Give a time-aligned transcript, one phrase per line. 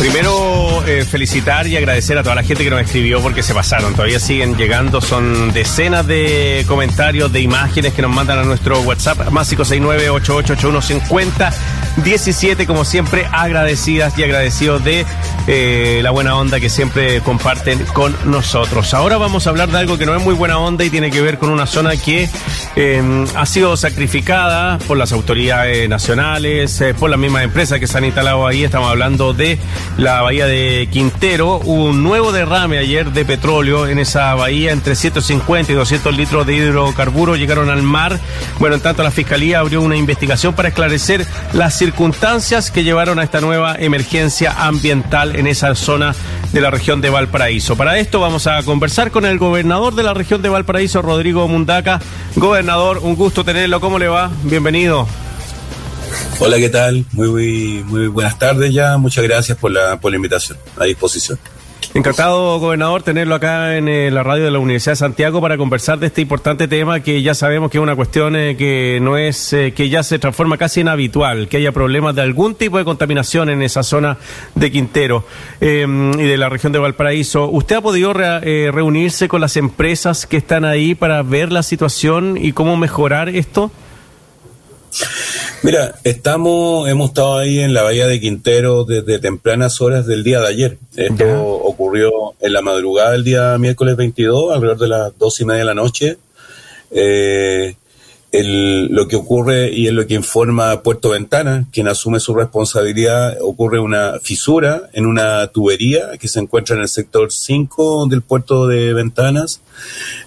[0.00, 3.92] Primero, eh, felicitar y agradecer a toda la gente que nos escribió porque se pasaron.
[3.92, 5.02] Todavía siguen llegando.
[5.02, 9.28] Son decenas de comentarios, de imágenes que nos mandan a nuestro WhatsApp.
[9.28, 11.52] Más 569-8881-50.
[11.96, 15.04] 17, como siempre, agradecidas y agradecidos de
[15.46, 18.94] eh, la buena onda que siempre comparten con nosotros.
[18.94, 21.20] Ahora vamos a hablar de algo que no es muy buena onda y tiene que
[21.20, 22.28] ver con una zona que
[22.76, 27.98] eh, ha sido sacrificada por las autoridades nacionales, eh, por las mismas empresas que se
[27.98, 28.64] han instalado ahí.
[28.64, 29.58] Estamos hablando de
[29.96, 31.60] la bahía de Quintero.
[31.64, 36.46] Hubo un nuevo derrame ayer de petróleo en esa bahía, entre 150 y 200 litros
[36.46, 38.20] de hidrocarburos llegaron al mar.
[38.58, 43.22] Bueno, en tanto la Fiscalía abrió una investigación para esclarecer las circunstancias que llevaron a
[43.22, 46.14] esta nueva emergencia ambiental en esa zona
[46.52, 47.74] de la región de Valparaíso.
[47.74, 51.98] Para esto vamos a conversar con el gobernador de la región de Valparaíso, Rodrigo Mundaca.
[52.36, 53.80] Gobernador, un gusto tenerlo.
[53.80, 54.30] ¿Cómo le va?
[54.42, 55.08] Bienvenido.
[56.38, 57.06] Hola, ¿qué tal?
[57.12, 58.98] Muy, muy, muy buenas tardes ya.
[58.98, 60.58] Muchas gracias por la, por la invitación.
[60.76, 61.38] A disposición.
[61.92, 65.98] Encantado, gobernador, tenerlo acá en eh, la radio de la Universidad de Santiago para conversar
[65.98, 69.52] de este importante tema que ya sabemos que es una cuestión eh, que no es,
[69.52, 72.84] eh, que ya se transforma casi en habitual, que haya problemas de algún tipo de
[72.84, 74.18] contaminación en esa zona
[74.54, 75.24] de Quintero
[75.60, 77.48] y de la región de Valparaíso.
[77.48, 82.52] ¿Usted ha podido reunirse con las empresas que están ahí para ver la situación y
[82.52, 83.72] cómo mejorar esto?
[85.62, 90.40] Mira, estamos, hemos estado ahí en la bahía de Quintero desde tempranas horas del día
[90.40, 90.78] de ayer.
[90.96, 92.10] Esto ocurrió
[92.40, 95.74] en la madrugada del día miércoles 22, alrededor de las dos y media de la
[95.74, 96.18] noche.
[96.90, 97.74] Eh,
[98.32, 103.80] lo que ocurre y es lo que informa Puerto Ventana, quien asume su responsabilidad, ocurre
[103.80, 108.94] una fisura en una tubería que se encuentra en el sector 5 del puerto de
[108.94, 109.60] Ventanas.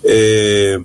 [0.04, 0.80] Eh,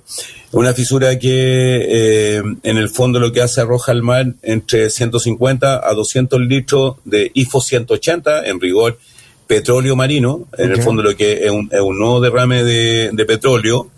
[0.51, 5.87] una fisura que eh, en el fondo lo que hace arroja al mar entre 150
[5.87, 8.97] a 200 litros de IFO 180, en rigor
[9.45, 13.89] petróleo marino, en el fondo lo que es un, nuevo derrame de, petróleo.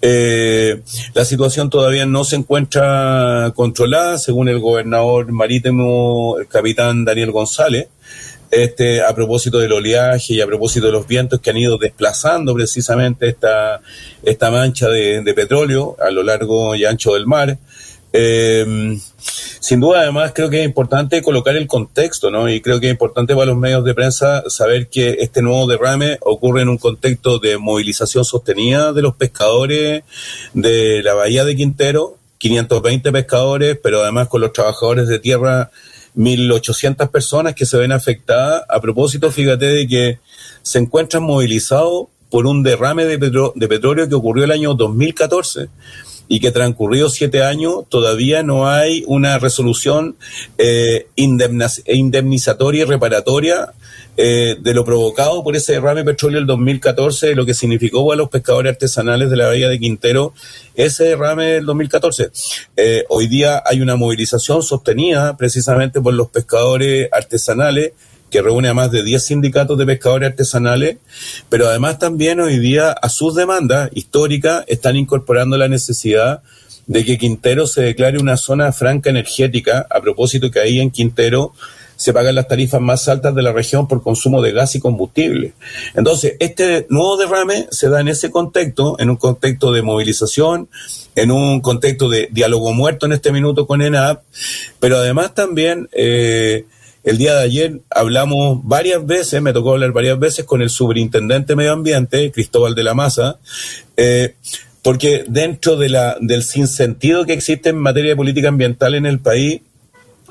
[0.00, 0.80] Eh,
[1.14, 7.88] la situación todavía no se encuentra controlada, según el gobernador marítimo, el capitán Daniel González
[8.50, 12.54] este, a propósito del oleaje y a propósito de los vientos que han ido desplazando
[12.54, 13.80] precisamente esta,
[14.22, 17.58] esta mancha de, petróleo a lo largo y ancho del mar.
[18.12, 18.98] Em,
[19.60, 22.48] sin duda, además, creo que es importante colocar el contexto, ¿no?
[22.48, 26.18] Y creo que es importante para los medios de prensa saber que este nuevo derrame
[26.22, 30.04] ocurre en un contexto de movilización sostenida de los pescadores
[30.54, 35.70] de la bahía de Quintero, 520 pescadores, pero además con los trabajadores de tierra
[36.16, 38.62] 1.800 personas que se ven afectadas.
[38.68, 40.18] A propósito, fíjate de que
[40.62, 45.68] se encuentran movilizados por un derrame de, de petróleo que ocurrió el año 2014
[46.28, 50.16] y que transcurridos siete años todavía no hay una resolución
[50.58, 53.72] eh, indemnizatoria y reparatoria
[54.20, 58.18] eh, de lo provocado por ese derrame de petróleo del 2014, lo que significó para
[58.18, 60.34] los pescadores artesanales de la bahía de Quintero
[60.74, 62.30] ese derrame del 2014.
[62.76, 67.92] Eh, hoy día hay una movilización sostenida precisamente por los pescadores artesanales
[68.30, 70.98] que reúne a más de 10 sindicatos de pescadores artesanales,
[71.48, 76.42] pero además también hoy día a sus demandas históricas están incorporando la necesidad
[76.86, 81.52] de que Quintero se declare una zona franca energética, a propósito que ahí en Quintero
[81.98, 85.52] se pagan las tarifas más altas de la región por consumo de gas y combustible.
[85.94, 90.68] Entonces, este nuevo derrame se da en ese contexto, en un contexto de movilización,
[91.16, 94.22] en un contexto de diálogo muerto en este minuto con ENAP,
[94.78, 96.66] pero además también eh,
[97.08, 101.52] el día de ayer hablamos varias veces, me tocó hablar varias veces con el superintendente
[101.52, 103.38] de medio ambiente, Cristóbal de la Maza,
[103.96, 104.34] eh,
[104.82, 109.20] porque dentro de la, del sinsentido que existe en materia de política ambiental en el
[109.20, 109.62] país,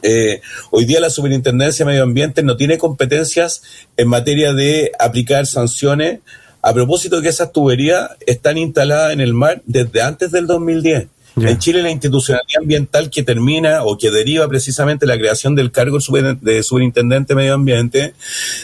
[0.04, 0.40] eh,
[0.70, 3.64] hoy día la Superintendencia de Medio Ambiente no tiene competencias
[3.98, 6.20] en materia de aplicar sanciones
[6.62, 11.08] a propósito de que esas tuberías están instaladas en el mar desde antes del 2010.
[11.40, 16.00] En Chile la institucionalidad ambiental que termina o que deriva precisamente la creación del cargo
[16.42, 18.16] de superintendente de medio ambiente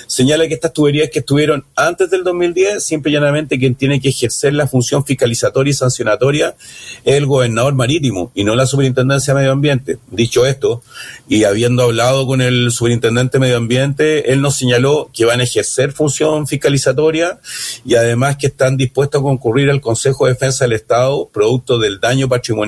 [0.08, 4.10] señala que estas tuberías que estuvieron antes del 2010, simple y llanamente quien tiene que
[4.10, 6.56] ejercer la función fiscalizatoria y sancionatoria
[7.06, 10.00] es el gobernador marítimo y no la superintendencia de medio ambiente.
[10.10, 10.82] Dicho esto,
[11.30, 15.44] y habiendo hablado con el superintendente de medio ambiente, él nos señaló que van a
[15.44, 17.40] ejercer función fiscalizatoria
[17.86, 22.00] y además que están dispuestos a concurrir al Consejo de Defensa del Estado producto del
[22.00, 22.63] daño patrimonial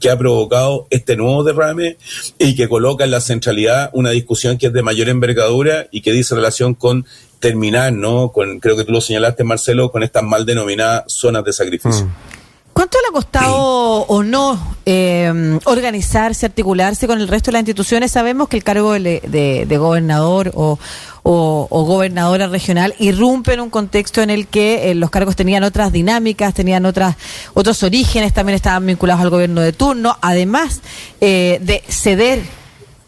[0.00, 1.96] que ha provocado este nuevo derrame
[2.38, 6.12] y que coloca en la centralidad una discusión que es de mayor envergadura y que
[6.12, 7.06] dice relación con
[7.40, 8.32] terminar, ¿no?
[8.32, 12.06] Con, creo que tú lo señalaste, Marcelo, con estas mal denominadas zonas de sacrificio.
[12.06, 12.33] Mm.
[12.74, 18.10] ¿Cuánto le ha costado o no eh, organizarse, articularse con el resto de las instituciones?
[18.10, 20.80] Sabemos que el cargo de, gobernador o,
[21.22, 25.92] o, gobernadora regional, irrumpe en un contexto en el que eh, los cargos tenían otras
[25.92, 27.14] dinámicas, tenían otras
[27.54, 30.80] otros orígenes, también estaban vinculados al gobierno de turno, además
[31.20, 32.42] eh, de ceder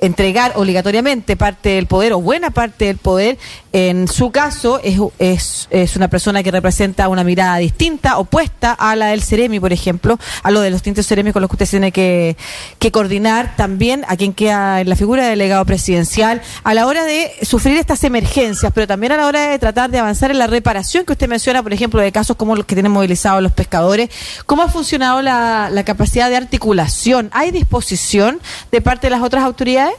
[0.01, 3.39] entregar obligatoriamente parte del poder o buena parte del poder,
[3.77, 8.97] en su caso es, es, es, una persona que representa una mirada distinta, opuesta a
[8.97, 11.69] la del Ceremi, por ejemplo, a lo de los tintes Ceremi con los que usted
[11.69, 12.39] tiene que,
[12.79, 17.05] que coordinar también a quien queda en la figura de delegado presidencial a la hora
[17.05, 20.47] de sufrir estas emergencias, pero también a la hora de tratar de avanzar en la
[20.47, 24.09] reparación que usted menciona, por ejemplo, de casos como los que tienen movilizados los pescadores.
[24.47, 27.29] ¿Cómo ha funcionado la, la capacidad de articulación?
[27.35, 28.41] ¿Hay disposición
[28.73, 29.97] de parte de las otras autoridades?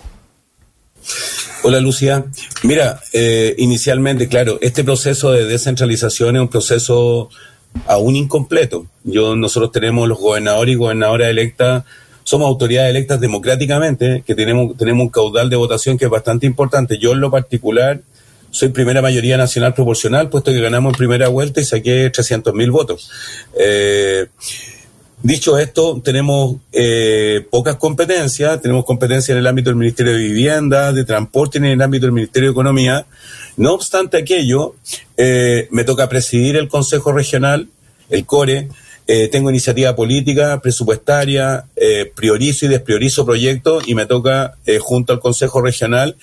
[1.64, 2.26] Hola Lucía.
[2.64, 7.30] Mira, eh, inicialmente, claro, este proceso de descentralización es un proceso
[7.86, 8.88] aún incompleto.
[9.04, 11.84] Yo, nosotros tenemos los gobernadores y gobernadoras electas,
[12.24, 16.98] somos autoridades electas democráticamente, que tenemos, tenemos un caudal de votación que es bastante importante.
[16.98, 18.02] Yo en lo particular
[18.52, 22.72] soy primera mayoría nacional proporcional, puesto que ganamos en primera vuelta y saqué 300 mil
[22.72, 23.10] votos.
[23.60, 24.28] Eh,
[25.28, 30.94] Dicho esto, tenemos eh, pocas competencias, tenemos competencias en el ámbito del Ministerio de Vivienda,
[30.94, 33.06] de Transporte y en el ámbito del Ministerio de Economía.
[33.58, 34.76] No obstante aquello,
[35.18, 37.68] eh, me toca presidir el Consejo Regional,
[38.10, 38.70] el CORE,
[39.08, 45.14] eh, tengo iniciativa política, presupuestaria, eh, priorizo y despriorizo proyectos y me toca eh, junto
[45.14, 46.18] al Consejo Regional,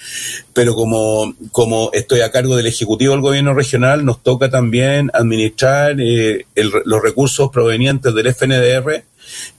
[0.52, 5.96] pero como, como estoy a cargo del Ejecutivo del Gobierno Regional, nos toca también administrar
[6.54, 9.04] los recursos provenientes del FNDR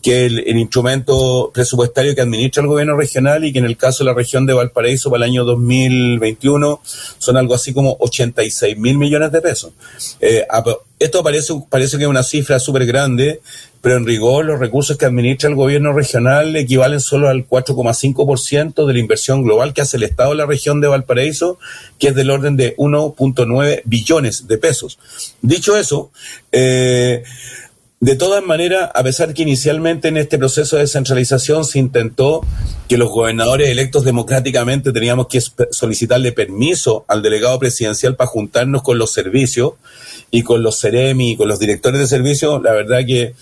[0.02, 4.12] que el, instrumento presupuestario que administra el gobierno regional y que en el caso de
[4.12, 6.82] la región de Valparaíso para el año 2021
[7.18, 9.72] son algo así como 86 mil millones de pesos.
[10.22, 10.46] Eh,
[11.00, 13.42] esto parece, parece que es una cifra súper grande,
[13.86, 18.94] pero en rigor los recursos que administra el gobierno regional equivalen solo al 4,5% de
[18.94, 21.60] la inversión global que hace el Estado de la región de Valparaíso,
[22.00, 24.98] que es del orden de 1.9 billones de pesos.
[25.42, 26.10] Dicho eso,
[26.52, 27.24] eh,
[28.00, 32.42] de todas maneras, a pesar que inicialmente en este proceso de descentralización se intentó
[32.88, 38.98] que los gobernadores electos democráticamente teníamos que solicitarle permiso al delegado presidencial para juntarnos con
[38.98, 39.74] los servicios
[40.30, 43.34] y con los CEREMI y con los directores de servicios, la verdad que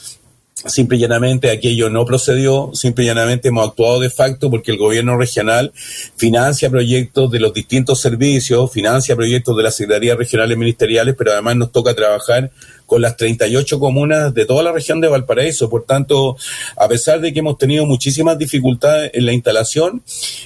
[0.55, 4.77] Simple y llanamente aquello no procedió, simple y llanamente hemos actuado de facto porque el
[4.77, 5.73] gobierno regional
[6.15, 11.57] financia proyectos de los distintos servicios, financia proyectos de las secretarías regionales ministeriales, pero además
[11.57, 12.51] nos toca trabajar
[12.85, 15.69] con las 38 comunas de toda la región de Valparaíso.
[15.69, 16.37] Por tanto,
[16.77, 20.03] a pesar de que hemos tenido muchísimas dificultades en la instalación,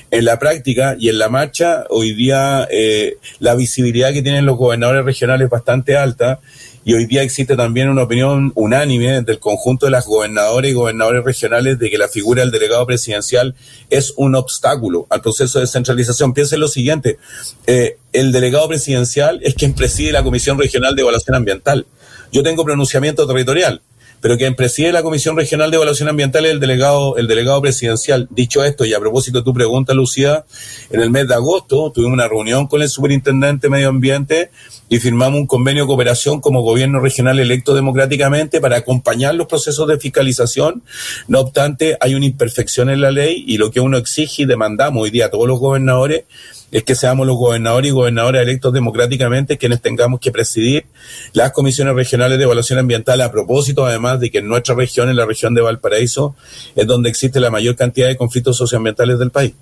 [0.09, 4.57] en la práctica y en la marcha, hoy día eh, la visibilidad que tienen los
[4.57, 6.39] gobernadores regionales es bastante alta
[6.87, 11.21] y hoy día existe también una opinión unánime del conjunto de las gobernadoras y gobernadores
[11.21, 13.55] regionales de que la figura del delegado presidencial
[13.89, 16.33] es un obstáculo al proceso de descentralización.
[16.33, 17.17] Piensen lo siguiente,
[17.65, 21.85] eh, el delegado presidencial es quien preside la Comisión Regional de Evaluación Ambiental.
[22.31, 23.81] Yo tengo pronunciamiento territorial
[24.21, 28.27] pero quien preside la Comisión Regional de Evaluación Ambiental es el delegado, el delegado presidencial.
[28.31, 30.45] Dicho esto, y a propósito de tu pregunta, Lucía,
[30.89, 34.49] en el mes de agosto tuvimos una reunión con el superintendente de Medio Ambiente
[34.89, 39.87] y firmamos un convenio de cooperación como gobierno regional electo democráticamente para acompañar los procesos
[39.87, 40.83] de fiscalización.
[41.27, 45.03] No obstante, hay una imperfección en la ley y lo que uno exige y demandamos
[45.03, 46.23] hoy día a todos los gobernadores
[46.71, 50.85] es que seamos los gobernadores y gobernadoras electos democráticamente quienes tengamos que presidir
[51.33, 55.15] las comisiones regionales de evaluación ambiental a propósito además de que en nuestra región, en
[55.15, 56.35] la región de Valparaíso,
[56.75, 59.53] es donde existe la mayor cantidad de conflictos socioambientales del país.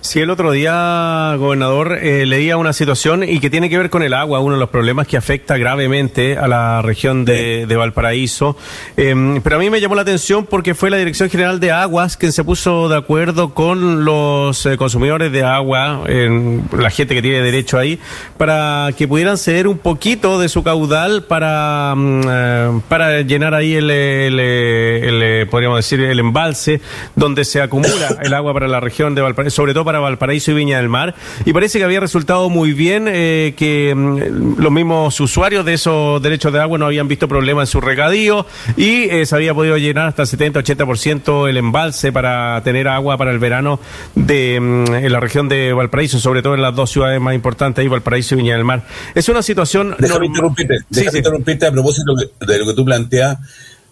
[0.00, 4.04] Sí, el otro día, gobernador, eh, leía una situación y que tiene que ver con
[4.04, 8.56] el agua, uno de los problemas que afecta gravemente a la región de, Valparaíso.
[8.96, 12.16] Em, pero a mí me llamó la atención porque fue la Dirección General de Aguas
[12.16, 17.40] quien se puso de acuerdo con los eh, consumidores de agua, la gente que tiene
[17.40, 17.98] derecho ahí,
[18.38, 23.74] para que pudieran ceder un poquito de su caudal para, mm, eh, para llenar ahí
[23.74, 26.80] el, el, podríamos decir, el embalse
[27.16, 30.54] donde se acumula el agua para la región de Valparaíso sobre todo para Valparaíso y
[30.54, 31.14] Viña del Mar.
[31.46, 36.22] Y parece que había resultado muy bien eh, que mm, los mismos usuarios de esos
[36.22, 38.46] derechos de agua no habían visto problemas en su regadío
[38.76, 43.32] y eh, se había podido llenar hasta el 70-80% el embalse para tener agua para
[43.32, 43.80] el verano
[44.14, 47.82] de, mm, en la región de Valparaíso, sobre todo en las dos ciudades más importantes,
[47.82, 48.82] ahí, Valparaíso y Viña del Mar.
[49.14, 49.96] Es una situación...
[49.98, 53.38] Déjame interrumpirte, déjame interrumpirte a propósito de lo que tú planteas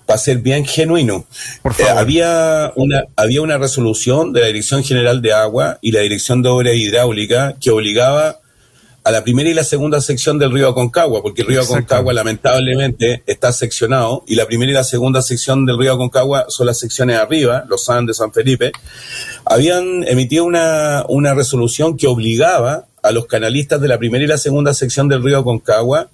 [0.07, 1.25] para ser bien genuino.
[1.79, 6.43] Eh, había, una, había una resolución de la Dirección General de Agua y la Dirección
[6.43, 8.41] de Obra Hidráulica que obligaba
[9.05, 13.23] a la primera y la segunda sección del río Aconcagua, porque el río Aconcagua lamentablemente
[13.27, 17.19] está seccionado y la primera y la segunda sección del río Aconcagua son las secciones
[17.19, 18.73] arriba, los San de San Felipe,
[19.45, 24.39] habían emitido una, una resolución que obligaba a los canalistas de la primera y la
[24.39, 26.09] segunda sección del río Concagua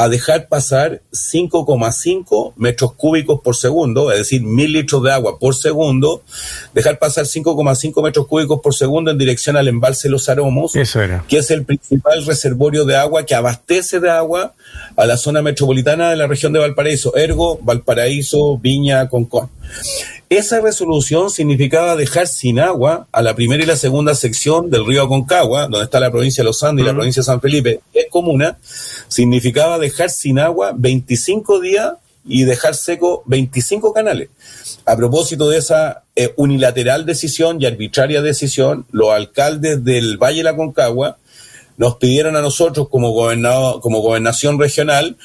[0.00, 5.54] a dejar pasar 5,5 metros cúbicos por segundo, es decir, mil litros de agua por
[5.54, 6.22] segundo,
[6.72, 10.72] dejar pasar 5,5 metros cúbicos por segundo en dirección al embalse Los Aromos,
[11.28, 14.54] que es el principal reservorio de agua que abastece de agua
[14.96, 19.50] a la zona metropolitana de la región de Valparaíso, ergo Valparaíso, Viña, Concón.
[20.30, 25.02] Esa resolución significaba dejar sin agua a la primera y la segunda sección del río
[25.02, 28.06] Aconcagua, donde está la provincia de Los Andes y la provincia de San Felipe, es
[28.08, 28.56] comuna,
[29.08, 31.94] significaba dejar sin agua 25 días
[32.24, 34.28] y dejar seco 25 canales.
[34.86, 40.44] A propósito de esa eh, unilateral decisión y arbitraria decisión, los alcaldes del Valle de
[40.44, 41.18] la Concagua
[41.76, 45.16] nos pidieron a nosotros como, gobernado, como gobernación regional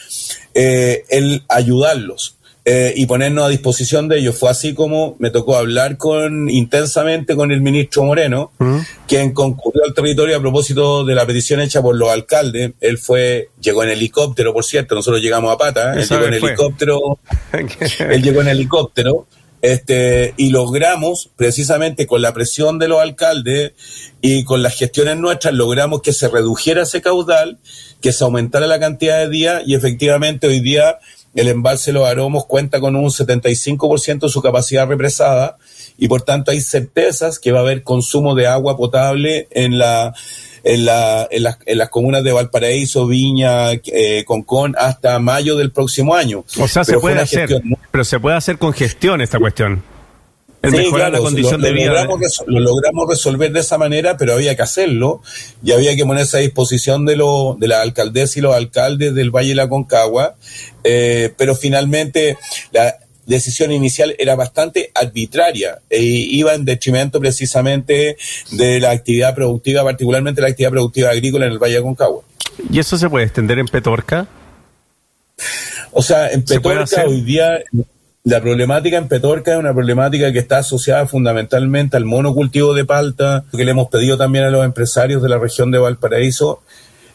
[0.55, 2.34] eh, el ayudarlos
[2.67, 4.39] eh, y ponernos a disposición de ellos.
[4.39, 8.77] Fue así como me tocó hablar con intensamente con el ministro Moreno, mm.
[9.07, 12.71] quien concurrió al territorio a propósito de la petición hecha por los alcaldes.
[12.81, 16.01] Él fue, llegó en helicóptero, por cierto, nosotros llegamos a pata, ¿eh?
[16.01, 17.19] él llegó en helicóptero,
[18.09, 19.27] él llegó en helicóptero.
[19.61, 23.73] Este, y logramos, precisamente con la presión de los alcaldes
[24.21, 27.57] y con las gestiones nuestras, logramos que se redujera ese caudal,
[27.99, 30.99] que se aumentara la cantidad de días y efectivamente hoy día
[31.41, 35.57] el embalse Los Aromos cuenta con un 75% de su capacidad represada
[35.97, 40.13] y por tanto hay certezas que va a haber consumo de agua potable en la
[40.63, 45.71] en, la, en, las, en las comunas de Valparaíso, Viña, eh, Concón, hasta mayo del
[45.71, 46.43] próximo año.
[46.59, 47.61] O sea, se puede hacer,
[47.91, 49.83] pero se puede hacer con gestión esta cuestión
[50.71, 51.91] sí, claro, condición lo, de vida.
[51.91, 55.21] Logramos, lo logramos resolver de esa manera, pero había que hacerlo
[55.63, 59.31] y había que ponerse a disposición de, lo, de la alcaldesa y los alcaldes del
[59.31, 60.35] Valle de la Concagua,
[60.83, 62.37] eh, pero finalmente
[62.71, 62.95] la
[63.25, 68.17] decisión inicial era bastante arbitraria e iba en detrimento precisamente
[68.51, 72.23] de la actividad productiva, particularmente la actividad productiva agrícola en el Valle de Concagua.
[72.71, 74.27] ¿Y eso se puede extender en Petorca?
[75.91, 77.63] O sea, en Petorca hoy día
[78.25, 83.45] la problemática en Petorca es una problemática que está asociada fundamentalmente al monocultivo de palta,
[83.55, 86.63] que le hemos pedido también a los empresarios de la región de Valparaíso,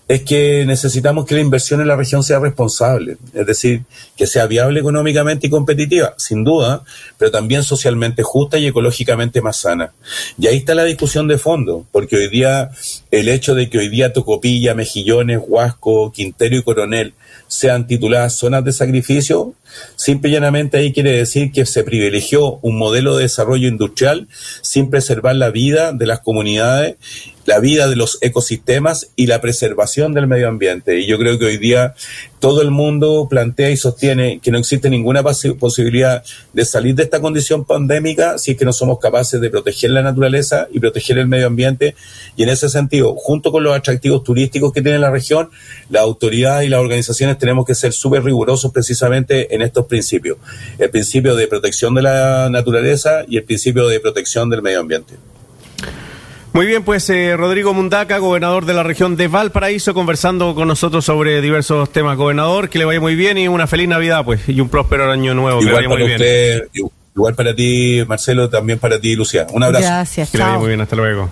[0.07, 3.83] es que necesitamos que la inversión en la región sea responsable, es decir,
[4.17, 6.85] que sea viable económicamente y competitiva, sin duda,
[7.19, 9.93] pero también socialmente justa y ecológicamente más sana.
[10.39, 12.71] Y ahí está la discusión de fondo, porque hoy día
[13.11, 17.15] el hecho de que hoy día Tocopilla, Mejillones, Huasco, Quintero y Coronel
[17.49, 19.55] sean tituladas zonas de sacrificio,
[19.97, 24.29] simple y llanamente ahí quiere decir que se privilegió un modelo de desarrollo industrial
[24.63, 26.97] sin preservar la vida de las comunidades
[27.51, 31.01] la vida de los ecosistemas y la preservación del medio ambiente.
[31.01, 31.95] Y yo creo que hoy día
[32.39, 36.23] todo el mundo plantea y sostiene que no existe ninguna posibilidad
[36.53, 40.03] de salir de esta condición pandémica si es que no somos capaces de proteger la
[40.03, 41.97] naturaleza y proteger el medio ambiente.
[42.37, 45.51] Y en ese sentido, junto con los atractivos turísticos que tiene la región,
[45.89, 50.39] la autoridad y las organizaciones tenemos que ser súper rigurosos precisamente en estos principios.
[50.79, 55.15] El principio de protección de la naturaleza y el principio de protección del medio ambiente.
[56.53, 61.05] Muy bien, pues eh, Rodrigo Mundaca, gobernador de la región de Valparaíso, conversando con nosotros
[61.05, 62.17] sobre diversos temas.
[62.17, 65.33] Gobernador, que le vaya muy bien y una feliz Navidad, pues, y un próspero año
[65.35, 65.61] nuevo.
[65.61, 66.63] Igual que vaya muy bien.
[67.15, 69.47] Igual para ti, Marcelo, también para ti, Lucía.
[69.53, 69.87] Un abrazo.
[69.87, 70.31] Gracias.
[70.31, 71.29] Que le vaya muy bien, hasta luego.